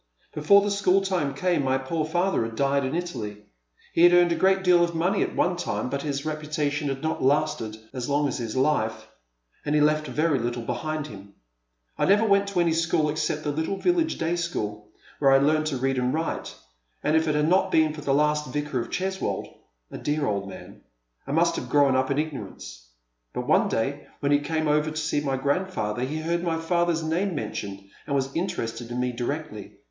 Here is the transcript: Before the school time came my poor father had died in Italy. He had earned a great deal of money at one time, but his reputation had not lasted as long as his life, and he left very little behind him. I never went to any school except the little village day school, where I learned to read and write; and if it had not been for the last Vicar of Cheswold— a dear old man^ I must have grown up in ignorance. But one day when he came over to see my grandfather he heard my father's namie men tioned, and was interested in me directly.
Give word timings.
Before 0.33 0.63
the 0.63 0.71
school 0.71 1.01
time 1.01 1.35
came 1.35 1.63
my 1.63 1.77
poor 1.77 2.05
father 2.05 2.43
had 2.43 2.55
died 2.55 2.83
in 2.85 2.95
Italy. 2.95 3.43
He 3.93 4.01
had 4.01 4.13
earned 4.13 4.31
a 4.31 4.35
great 4.35 4.63
deal 4.63 4.83
of 4.83 4.95
money 4.95 5.21
at 5.21 5.35
one 5.35 5.55
time, 5.55 5.91
but 5.91 6.01
his 6.01 6.25
reputation 6.25 6.87
had 6.89 7.03
not 7.03 7.21
lasted 7.23 7.77
as 7.93 8.09
long 8.09 8.27
as 8.27 8.39
his 8.39 8.55
life, 8.57 9.07
and 9.63 9.75
he 9.75 9.79
left 9.79 10.07
very 10.07 10.39
little 10.39 10.63
behind 10.63 11.05
him. 11.05 11.35
I 11.99 12.05
never 12.05 12.25
went 12.25 12.47
to 12.47 12.59
any 12.59 12.73
school 12.73 13.09
except 13.11 13.43
the 13.43 13.51
little 13.51 13.77
village 13.77 14.17
day 14.17 14.35
school, 14.37 14.87
where 15.19 15.29
I 15.31 15.37
learned 15.37 15.67
to 15.67 15.77
read 15.77 15.99
and 15.99 16.11
write; 16.11 16.55
and 17.03 17.15
if 17.15 17.27
it 17.27 17.35
had 17.35 17.47
not 17.47 17.71
been 17.71 17.93
for 17.93 18.01
the 18.01 18.11
last 18.11 18.51
Vicar 18.51 18.79
of 18.79 18.89
Cheswold— 18.89 19.49
a 19.91 19.99
dear 19.99 20.25
old 20.25 20.49
man^ 20.49 20.79
I 21.27 21.31
must 21.31 21.57
have 21.57 21.69
grown 21.69 21.95
up 21.95 22.09
in 22.09 22.17
ignorance. 22.17 22.87
But 23.33 23.45
one 23.45 23.69
day 23.69 24.07
when 24.19 24.31
he 24.31 24.39
came 24.39 24.67
over 24.67 24.89
to 24.89 24.97
see 24.97 25.21
my 25.21 25.37
grandfather 25.37 26.01
he 26.01 26.17
heard 26.17 26.41
my 26.41 26.57
father's 26.57 27.03
namie 27.03 27.35
men 27.35 27.51
tioned, 27.51 27.87
and 28.07 28.15
was 28.15 28.35
interested 28.35 28.89
in 28.89 28.99
me 28.99 29.11
directly. 29.11 29.77